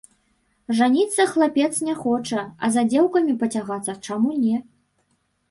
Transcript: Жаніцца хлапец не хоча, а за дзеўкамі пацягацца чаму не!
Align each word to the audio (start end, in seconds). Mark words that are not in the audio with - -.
Жаніцца 0.77 1.25
хлапец 1.33 1.69
не 1.89 1.95
хоча, 1.99 2.41
а 2.65 2.71
за 2.77 2.85
дзеўкамі 2.95 3.37
пацягацца 3.45 3.97
чаму 4.05 4.29
не! 4.43 4.57